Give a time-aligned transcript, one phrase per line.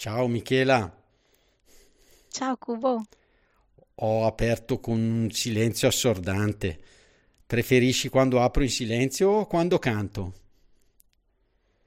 [0.00, 0.90] Ciao Michela,
[2.30, 3.04] Ciao Cubo.
[4.02, 6.80] ho aperto con un silenzio assordante.
[7.46, 10.32] Preferisci quando apro in silenzio o quando canto?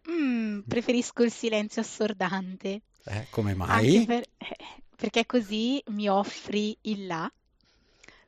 [0.10, 4.04] Mm, preferisco il silenzio assordante, Eh, come anche mai?
[4.04, 4.56] per- eh,
[4.96, 7.32] perché così mi offri il là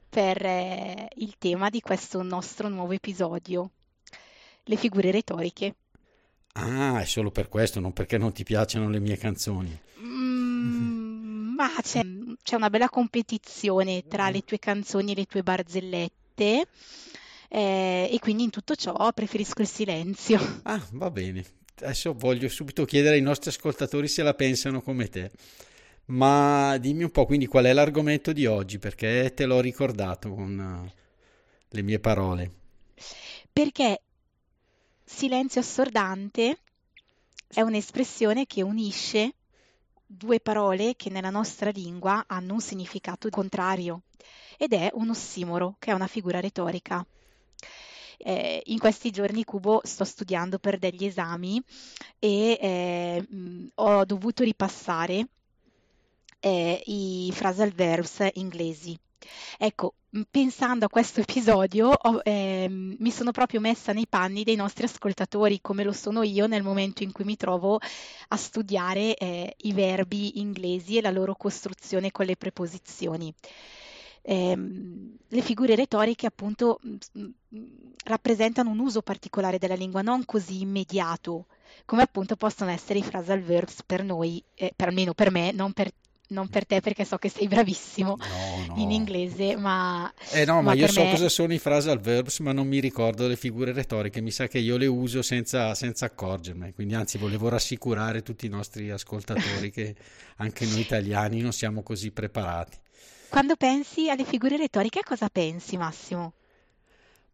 [0.09, 3.71] per eh, il tema di questo nostro nuovo episodio,
[4.63, 5.75] le figure retoriche.
[6.57, 9.77] Ah, è solo per questo, non perché non ti piacciono le mie canzoni.
[9.99, 12.01] Mm, ma c'è
[12.45, 16.67] c'è una bella competizione tra le tue canzoni e le tue barzellette,
[17.49, 20.39] eh, e quindi in tutto ciò preferisco il silenzio.
[20.63, 21.43] Ah, va bene.
[21.81, 25.31] Adesso voglio subito chiedere ai nostri ascoltatori se la pensano come te.
[26.05, 28.77] Ma dimmi un po', quindi qual è l'argomento di oggi?
[28.77, 30.93] Perché te l'ho ricordato con eh,
[31.67, 32.51] le mie parole.
[33.51, 34.01] Perché
[35.15, 36.59] silenzio assordante
[37.47, 39.35] è un'espressione che unisce
[40.05, 44.01] due parole che nella nostra lingua hanno un significato contrario
[44.57, 47.05] ed è un ossimoro, che è una figura retorica.
[48.17, 51.63] Eh, in questi giorni, Cubo, sto studiando per degli esami
[52.19, 55.29] e eh, mh, ho dovuto ripassare
[56.41, 58.99] eh, i phrasal verbs inglesi.
[59.57, 59.93] Ecco,
[60.29, 65.61] pensando a questo episodio, ho- ehm, mi sono proprio messa nei panni dei nostri ascoltatori,
[65.61, 67.79] come lo sono io nel momento in cui mi trovo
[68.29, 73.33] a studiare eh, i verbi inglesi e la loro costruzione con le preposizioni.
[74.27, 76.95] Ehm, le figure retoriche appunto mh,
[77.49, 77.65] mh,
[78.05, 81.45] rappresentano un uso particolare della lingua, non così immediato,
[81.85, 85.73] come appunto possono essere i phrasal verbs per noi, eh, per almeno per me, non
[85.73, 85.91] per,
[86.29, 88.91] non per te perché so che sei bravissimo No, in no.
[88.91, 92.51] inglese, ma, Eh no, ma ma io so me cosa sono i phrasal verbs, ma
[92.51, 94.21] non mi ricordo le figure retoriche.
[94.21, 96.73] Mi sa che io le uso senza, senza accorgermene.
[96.73, 99.95] Quindi, anzi, volevo rassicurare tutti i nostri ascoltatori che
[100.37, 102.77] anche noi italiani non siamo così preparati.
[103.27, 106.33] quando pensi alle figure retoriche, a cosa pensi, Massimo?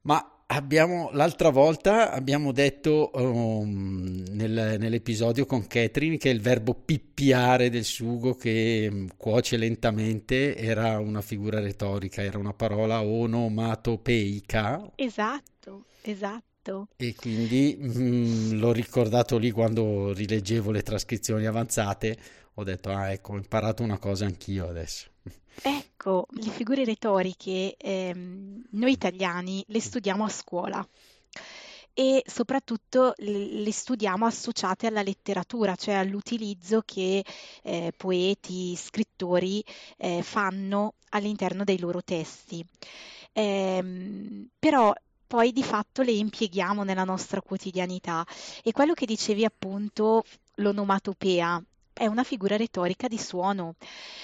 [0.04, 7.70] Ma abbiamo, l'altra volta abbiamo detto um, nel- nell'episodio con Catherine che il verbo pippiare
[7.70, 15.86] del sugo che um, cuoce lentamente era una figura retorica, era una parola onomatopeica Esatto,
[16.02, 16.88] esatto.
[16.98, 22.18] E quindi mm, l'ho ricordato lì quando rileggevo le trascrizioni avanzate,
[22.56, 25.10] ho detto, ah, ecco, ho imparato una cosa anch'io adesso.
[26.04, 30.90] Ecco, le figure retoriche, ehm, noi italiani le studiamo a scuola
[31.94, 37.24] e soprattutto le studiamo associate alla letteratura, cioè all'utilizzo che
[37.62, 39.64] eh, poeti, scrittori
[39.98, 42.66] eh, fanno all'interno dei loro testi.
[43.34, 44.92] Ehm, però
[45.28, 48.26] poi di fatto le impieghiamo nella nostra quotidianità
[48.64, 50.24] e quello che dicevi appunto,
[50.56, 51.64] l'onomatopea.
[51.94, 53.76] È una figura retorica di suono,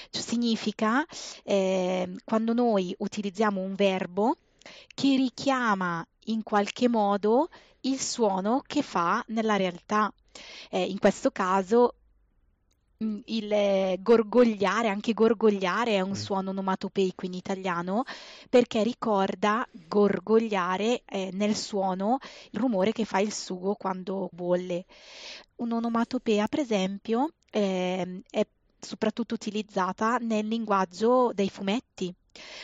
[0.09, 1.05] cioè significa
[1.43, 4.37] eh, quando noi utilizziamo un verbo
[4.93, 7.49] che richiama in qualche modo
[7.81, 10.11] il suono che fa nella realtà.
[10.69, 11.95] Eh, in questo caso
[13.03, 16.13] mm, il eh, gorgogliare, anche gorgogliare è un Mm.
[16.13, 18.03] suono onomatopeico in italiano
[18.49, 22.17] perché ricorda gorgogliare eh, nel suono
[22.51, 24.85] il rumore che fa il sugo quando bolle.
[25.57, 28.45] Un'onomatopea, per esempio, ehm, è
[28.79, 32.13] soprattutto utilizzata nel linguaggio dei fumetti.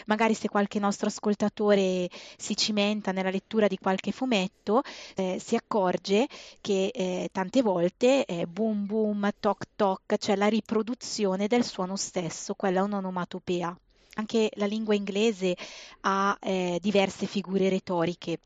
[0.05, 2.07] Magari se qualche nostro ascoltatore
[2.37, 4.81] si cimenta nella lettura di qualche fumetto,
[5.15, 6.27] eh, si accorge
[6.61, 12.53] che eh, tante volte eh, boom boom, toc toc, cioè la riproduzione del suono stesso,
[12.53, 13.77] quella è un'onomatopea.
[14.15, 15.55] Anche la lingua inglese
[16.01, 18.39] ha eh, diverse figure retoriche,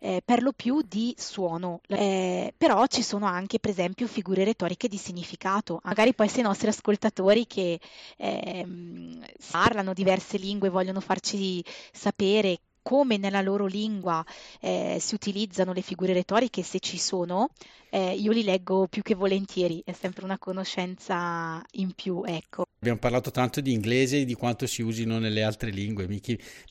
[0.00, 4.88] eh, per lo più di suono, eh, però ci sono anche, per esempio, figure retoriche
[4.88, 5.80] di significato.
[5.84, 7.80] Magari poi se i nostri ascoltatori che
[8.18, 14.22] ehm, parlano diverse lingue vogliono farci sapere come nella loro lingua
[14.60, 17.48] eh, si utilizzano le figure retoriche, se ci sono,
[17.88, 22.66] eh, io li leggo più che volentieri, è sempre una conoscenza in più, ecco.
[22.80, 26.20] Abbiamo parlato tanto di inglese e di quanto si usino nelle altre lingue, mi,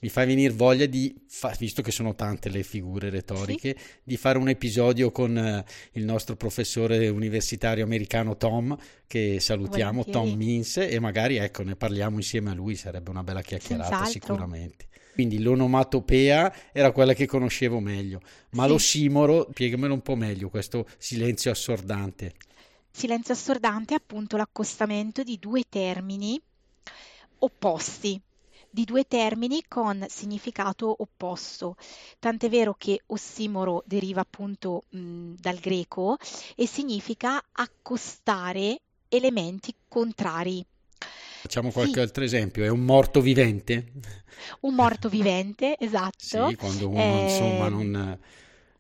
[0.02, 3.86] mi fa venire voglia di, fa, visto che sono tante le figure retoriche, sì.
[4.04, 8.78] di fare un episodio con eh, il nostro professore universitario americano Tom,
[9.08, 10.30] che salutiamo, volentieri.
[10.30, 14.12] Tom Means, e magari ecco, ne parliamo insieme a lui, sarebbe una bella chiacchierata Senz'altro.
[14.12, 14.92] sicuramente.
[15.14, 18.22] Quindi l'onomatopea era quella che conoscevo meglio,
[18.52, 18.70] ma sì.
[18.70, 22.34] l'ossimoro, spiegamelo un po' meglio, questo silenzio assordante.
[22.90, 26.40] Silenzio assordante è appunto l'accostamento di due termini
[27.40, 28.20] opposti,
[28.70, 31.76] di due termini con significato opposto.
[32.18, 36.18] Tant'è vero che ossimoro deriva appunto mh, dal greco
[36.56, 40.66] e significa accostare elementi contrari.
[41.44, 42.00] Facciamo qualche sì.
[42.00, 43.92] altro esempio, è un morto vivente?
[44.62, 46.48] Un morto vivente, esatto.
[46.48, 47.24] Sì, quando uno eh...
[47.24, 48.18] insomma non,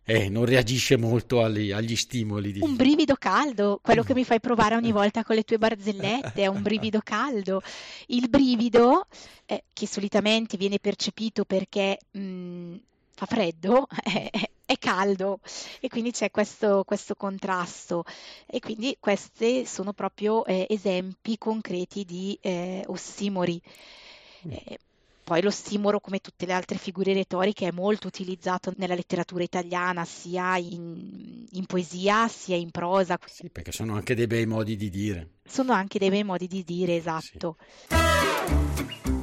[0.05, 2.53] eh, non, reagisce molto agli, agli stimoli.
[2.53, 2.61] Di...
[2.61, 6.47] Un brivido caldo, quello che mi fai provare ogni volta con le tue barzellette, è
[6.47, 7.61] un brivido caldo.
[8.07, 9.07] Il brivido,
[9.45, 12.75] eh, che solitamente viene percepito perché mh,
[13.13, 14.29] fa freddo, è,
[14.65, 15.39] è caldo
[15.79, 18.05] e quindi c'è questo, questo, contrasto
[18.45, 23.61] e quindi questi sono proprio eh, esempi concreti di eh, ossimori.
[24.47, 24.51] Mm.
[24.51, 24.79] Eh,
[25.23, 30.57] poi l'ossimoro, come tutte le altre figure retoriche, è molto utilizzato nella letteratura italiana, sia
[30.57, 33.17] in, in poesia sia in prosa.
[33.25, 35.29] Sì, perché sono anche dei bei modi di dire.
[35.45, 37.55] Sono anche dei bei modi di dire, esatto.
[37.87, 39.22] Sì.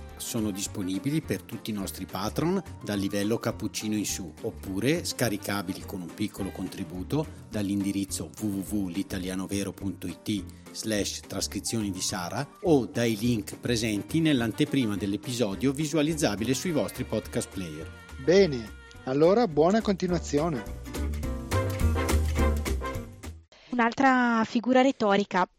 [0.21, 6.01] Sono disponibili per tutti i nostri patron dal livello cappuccino in su oppure scaricabili con
[6.01, 15.73] un piccolo contributo dall'indirizzo www.litalianovero.it slash trascrizioni di Sara o dai link presenti nell'anteprima dell'episodio
[15.73, 17.91] visualizzabile sui vostri podcast player.
[18.23, 20.63] Bene, allora buona continuazione.
[23.71, 25.49] Un'altra figura retorica,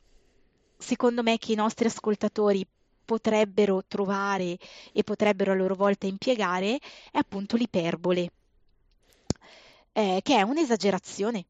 [0.78, 2.64] secondo me, che i nostri ascoltatori
[3.12, 4.56] potrebbero trovare
[4.90, 6.78] e potrebbero a loro volta impiegare
[7.10, 8.30] è appunto l'iperbole,
[9.92, 11.44] eh, che è un'esagerazione.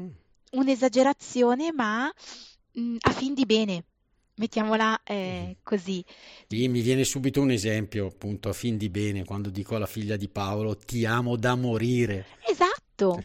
[0.00, 0.08] Mm.
[0.52, 3.82] Un'esagerazione ma mh, mm, a fin di bene,
[4.36, 5.52] mettiamola eh, mm.
[5.64, 6.04] così.
[6.46, 10.14] Lì mi viene subito un esempio, appunto, a fin di bene, quando dico alla figlia
[10.14, 12.26] di Paolo ti amo da morire.
[12.48, 13.20] Esatto.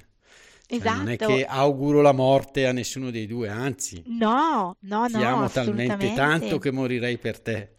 [0.71, 0.98] Esatto.
[0.98, 4.04] non è che auguro la morte a nessuno dei due, anzi.
[4.06, 5.19] No, no, ti no.
[5.19, 7.74] Ti amo talmente tanto che morirei per te.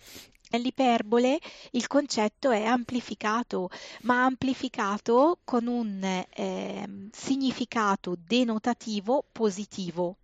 [0.50, 1.38] Nell'iperbole
[1.70, 3.70] il concetto è amplificato,
[4.02, 10.16] ma amplificato con un eh, significato denotativo positivo.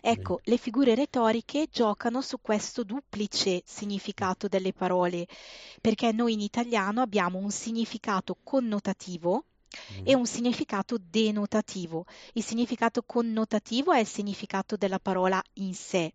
[0.00, 5.26] Ecco, le figure retoriche giocano su questo duplice significato delle parole,
[5.80, 9.44] perché noi in italiano abbiamo un significato connotativo,
[10.02, 12.04] e un significato denotativo.
[12.34, 16.12] Il significato connotativo è il significato della parola in sé.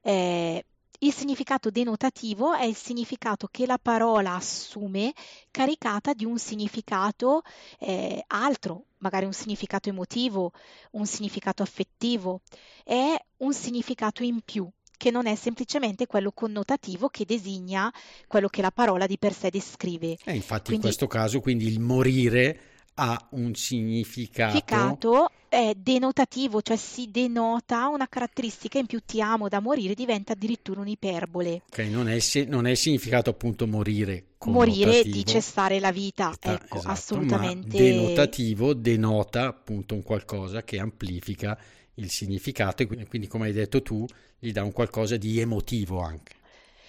[0.00, 0.64] Eh,
[1.00, 5.12] il significato denotativo è il significato che la parola assume
[5.50, 7.42] caricata di un significato
[7.78, 10.52] eh, altro, magari un significato emotivo,
[10.92, 12.40] un significato affettivo,
[12.84, 17.92] è un significato in più che non è semplicemente quello connotativo che designa
[18.26, 20.16] quello che la parola di per sé descrive.
[20.24, 22.60] Eh, infatti quindi, in questo caso quindi il morire
[22.96, 29.48] ha un significato, significato è denotativo, cioè si denota una caratteristica in più ti amo
[29.48, 31.62] da morire, diventa addirittura un'iperbole.
[31.68, 34.26] Ok, non è, non è il significato appunto morire.
[34.44, 37.76] Morire di cessare la vita, Sta, ecco, esatto, assolutamente.
[37.76, 41.58] denotativo denota appunto un qualcosa che amplifica
[41.94, 44.06] il significato e quindi, come hai detto tu,
[44.38, 46.42] gli dà un qualcosa di emotivo anche.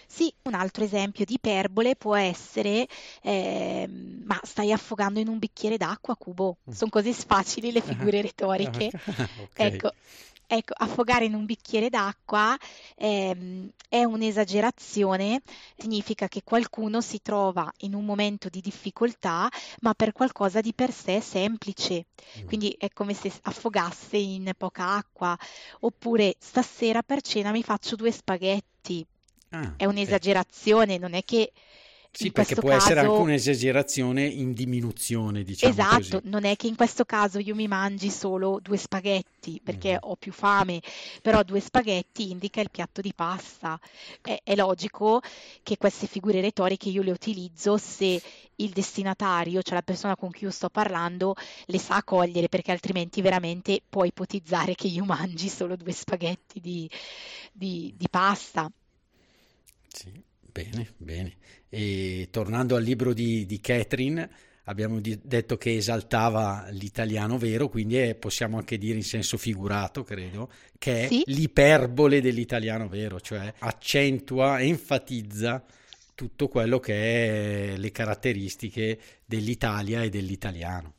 [0.07, 2.87] Sì, un altro esempio di iperbole può essere,
[3.21, 6.57] eh, ma stai affogando in un bicchiere d'acqua, Cubo.
[6.69, 6.73] Mm.
[6.73, 8.91] Sono così facili le figure retoriche.
[8.93, 9.67] okay.
[9.75, 9.93] Ecco,
[10.47, 12.55] Ecco, affogare in un bicchiere d'acqua
[12.95, 15.41] ehm, è un'esagerazione,
[15.77, 19.49] significa che qualcuno si trova in un momento di difficoltà,
[19.81, 22.05] ma per qualcosa di per sé semplice.
[22.39, 22.47] Mm.
[22.47, 25.37] Quindi è come se affogasse in poca acqua.
[25.81, 29.05] Oppure stasera per cena mi faccio due spaghetti.
[29.49, 31.51] Ah, è un'esagerazione, non è che
[32.15, 36.29] Sì, perché può essere caso anche un'esagerazione in diminuzione, diciamo Esatto, così.
[36.29, 39.99] non è che in questo caso io mi mangi solo due spaghetti perché Mhm.
[40.01, 40.81] ho più fame,
[41.21, 43.79] però due spaghetti indica il piatto di pasta.
[44.21, 45.21] È, è logico
[45.63, 48.21] che queste figure retoriche io le utilizzo se
[48.57, 53.21] il destinatario, cioè la persona con cui io sto parlando, le sa cogliere, perché altrimenti
[53.21, 56.89] veramente può ipotizzare che io mangi solo due spaghetti di,
[57.51, 58.69] di- di pasta.
[59.93, 60.11] Sì,
[60.63, 61.33] bene, bene.
[61.67, 64.29] E tornando al libro di, di Catherine,
[64.63, 70.03] abbiamo di- detto che esaltava l'italiano vero, quindi è- possiamo anche dire in senso figurato,
[70.03, 75.61] credo, che è Sì, l'iperbole dell'italiano vero, cioè accentua, enfatizza
[76.15, 80.93] tutto quello che è le caratteristiche dell'Italia e dell'italiano.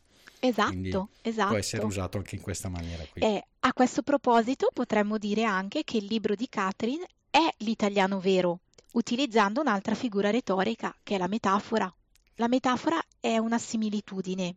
[0.69, 1.09] Quindi esatto,
[1.49, 1.87] può essere esatto.
[1.87, 3.23] usato anche in questa maniera qui.
[3.23, 8.61] E a questo proposito potremmo dire anche che il libro di Catherine è l'italiano vero,
[8.97, 11.93] utilizzando un'altra figura retorica che è la metafora.
[12.37, 14.57] La metafora è una similitudine.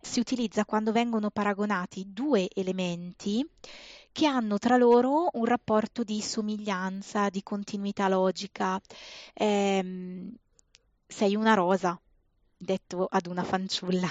[0.00, 3.46] Si utilizza quando vengono paragonati due elementi
[4.12, 8.80] che hanno tra loro un rapporto di somiglianza, di continuità logica.
[9.34, 10.32] Ehm,
[11.06, 12.00] sei una rosa,
[12.56, 14.08] detto ad una fanciulla.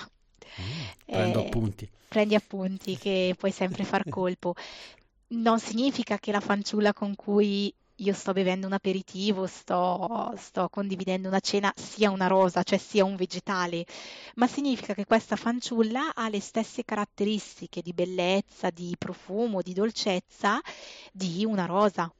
[0.62, 1.89] Mm, prendo Eh, appunti.
[2.08, 4.53] prendi appunti che puoi sempre far colpo.
[5.29, 11.27] Non significa che la fanciulla con cui io sto bevendo un aperitivo, sto, sto condividendo
[11.27, 13.86] una cena, sia una rosa, cioè sia un vegetale,
[14.36, 20.60] ma significa che questa fanciulla ha le stesse caratteristiche di bellezza, di profumo, di dolcezza
[21.12, 22.12] di una rosa.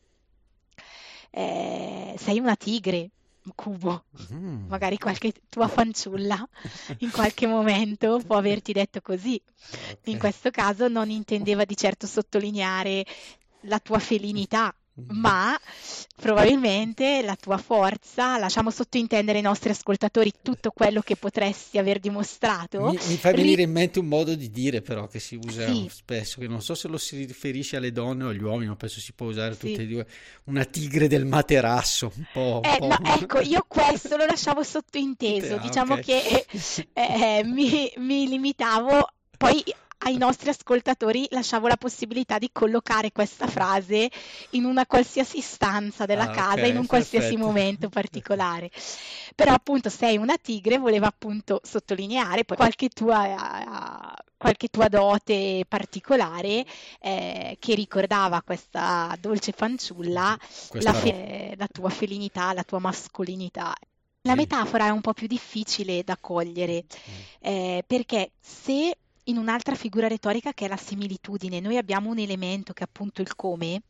[1.32, 3.12] Eh, sei una tigre,
[3.56, 4.06] Cubo.
[4.34, 4.68] Mm.
[4.68, 6.48] Magari qualche tua fanciulla
[7.00, 9.42] in qualche momento può averti detto così.
[10.06, 10.18] In Ok.
[10.18, 13.06] questo caso non intendeva di certo sottolineare
[13.62, 14.74] la tua felinità,
[15.08, 15.58] ma
[16.16, 22.82] probabilmente la tua forza, lasciamo sottointendere ai nostri ascoltatori tutto quello che potresti aver dimostrato.
[22.82, 25.90] Mi, mi fa venire in mente un modo di dire però che si usa Sì,
[25.92, 29.00] spesso, che non so se lo si riferisce alle donne o agli uomini, ma penso
[29.00, 29.82] si può usare tutte sì.
[29.82, 30.08] e due.
[30.46, 32.88] Una tigre del materasso, un po', un Eh, po'.
[32.88, 36.00] no, ecco, io questo lo lasciavo sottointeso, Ah, diciamo ok.
[36.00, 36.46] che
[36.94, 39.64] eh, mi, mi limitavo, poi
[40.00, 44.10] ai nostri ascoltatori lasciavo la possibilità di collocare questa frase
[44.52, 47.46] in una qualsiasi stanza della Ah, casa, in ok, un qualsiasi perfetto.
[47.46, 48.70] momento particolare.
[49.36, 56.66] Però appunto sei una tigre, voleva appunto sottolineare poi qualche tua, qualche tua dote particolare
[57.02, 60.38] eh, che ricordava questa dolce fanciulla
[60.78, 61.18] la, Questa roba.
[61.18, 63.74] fe- la tua felinità, la tua mascolinità.
[64.24, 66.84] La metafora è un po' più difficile da cogliere
[67.40, 68.98] eh, perché se
[69.30, 73.22] in un'altra figura retorica che è la similitudine, noi abbiamo un elemento che è appunto
[73.22, 73.84] il come,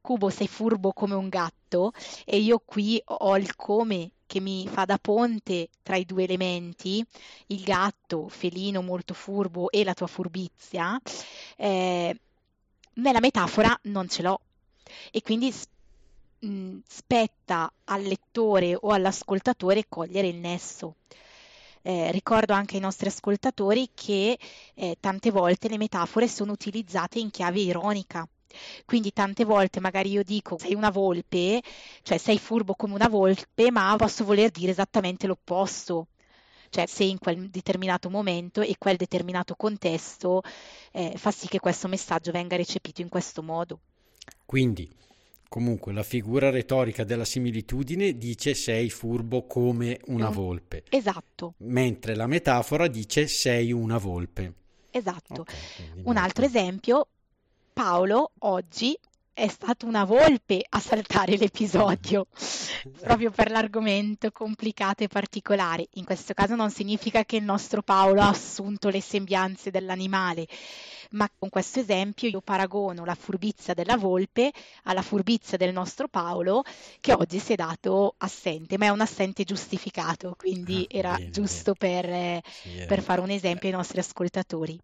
[0.00, 1.92] Cubo sei furbo come un gatto
[2.24, 7.04] e io qui ho il come che mi fa da ponte tra i due elementi,
[7.48, 10.98] il gatto felino molto furbo e la tua furbizia,
[11.56, 12.16] eh,
[12.94, 14.40] nella metafora non ce l'ho.
[15.10, 15.52] E quindi
[16.38, 20.94] mh, spetta al lettore o all'ascoltatore cogliere il nesso.
[21.82, 24.38] Eh, ricordo anche ai nostri ascoltatori che
[24.74, 28.28] eh, tante volte le metafore sono utilizzate in chiave ironica.
[28.84, 31.62] Quindi tante volte magari io dico sei una volpe,
[32.02, 36.08] cioè sei furbo come una volpe, ma posso voler dire esattamente l'opposto.
[36.68, 40.42] Cioè se in quel determinato momento e quel determinato contesto
[40.92, 43.80] eh, fa sì che questo messaggio venga recepito in questo modo.
[44.46, 44.88] Quindi,
[45.50, 52.14] comunque, la figura retorica della similitudine dice sei furbo come una un- volpe, Esatto, mentre
[52.14, 54.54] la metafora dice sei una volpe.
[54.90, 55.42] esatto.
[55.42, 55.54] Ok,
[55.92, 57.06] quindi Un altro esempio,
[57.74, 58.96] Paolo oggi
[59.40, 62.26] è stato una volpe a saltare l'episodio,
[63.00, 65.86] proprio per l'argomento complicato e particolare.
[65.94, 70.46] In questo caso non significa che il nostro Paolo ha assunto le sembianze dell'animale,
[71.12, 76.62] ma con questo esempio io paragono la furbizia della volpe alla furbizia del nostro Paolo
[77.00, 81.30] che oggi si è dato assente, ma è un assente giustificato, quindi Ah, era bene,
[81.30, 84.78] giusto per, eh, Sì, per eh, fare un esempio ai nostri ascoltatori.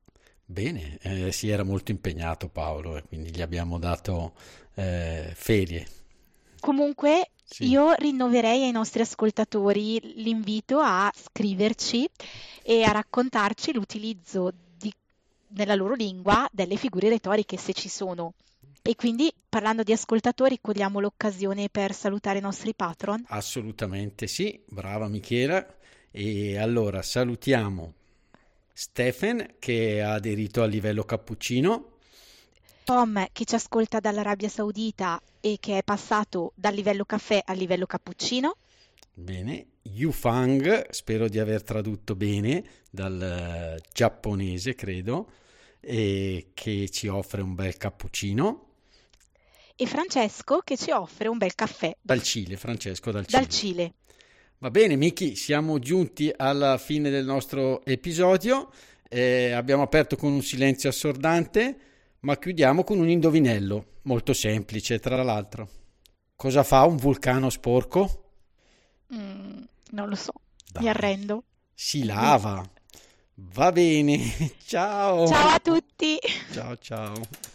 [0.48, 4.34] Bene, eh, si era molto impegnato Paolo e quindi gli abbiamo dato
[4.74, 5.86] eh, ferie.
[6.60, 7.66] Comunque, Sì.
[7.66, 12.08] io rinnoverei ai nostri ascoltatori l'invito a scriverci
[12.62, 14.92] e a raccontarci l'utilizzo di-
[15.48, 18.34] nella loro lingua delle figure retoriche, se ci sono.
[18.82, 23.24] E quindi, parlando di ascoltatori, cogliamo l'occasione per salutare i nostri patron.
[23.28, 25.66] Assolutamente sì, brava Michela.
[26.12, 27.92] E allora salutiamo
[28.78, 31.92] Stephen che ha aderito al livello cappuccino.
[32.84, 37.86] Tom, che ci ascolta dall'Arabia Saudita e che è passato dal livello caffè al livello
[37.86, 38.58] cappuccino.
[39.14, 45.30] Bene, Yufang, spero di aver tradotto bene dal giapponese, credo,
[45.80, 48.72] e che ci offre un bel cappuccino.
[49.74, 51.96] E Francesco che ci offre un bel caffè.
[51.98, 53.40] Dal Cile, Francesco dal Cile.
[53.40, 53.94] Dal Cile.
[54.58, 58.70] Va bene, Miki, siamo giunti alla fine del nostro episodio.
[59.08, 61.78] Eh, abbiamo aperto con un silenzio assordante,
[62.20, 65.68] ma chiudiamo con un indovinello, molto semplice, tra l'altro.
[66.34, 68.30] Cosa fa un vulcano sporco?
[69.14, 70.32] Mm, non lo so,
[70.72, 70.84] Dai.
[70.84, 71.44] mi arrendo.
[71.74, 72.64] Si lava.
[73.34, 74.18] Va bene,
[74.64, 75.26] ciao.
[75.26, 76.16] Ciao a tutti!
[76.50, 77.54] Ciao, ciao.